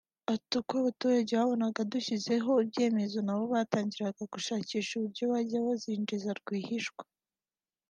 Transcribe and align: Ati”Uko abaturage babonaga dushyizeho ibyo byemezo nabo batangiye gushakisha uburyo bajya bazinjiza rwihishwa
Ati”Uko 0.33 0.71
abaturage 0.81 1.31
babonaga 1.39 1.79
dushyizeho 1.91 2.49
ibyo 2.53 2.67
byemezo 2.69 3.17
nabo 3.25 3.43
batangiye 3.53 4.07
gushakisha 4.33 4.91
uburyo 4.95 5.23
bajya 5.31 5.65
bazinjiza 5.67 6.29
rwihishwa 6.39 7.03